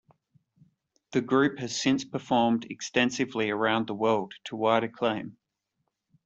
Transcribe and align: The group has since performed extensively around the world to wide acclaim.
The 1.11 1.21
group 1.21 1.59
has 1.59 1.79
since 1.79 2.05
performed 2.05 2.65
extensively 2.71 3.51
around 3.51 3.85
the 3.85 3.93
world 3.93 4.33
to 4.45 4.55
wide 4.55 4.83
acclaim. 4.83 5.37